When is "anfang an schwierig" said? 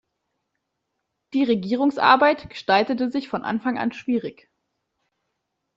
3.43-4.49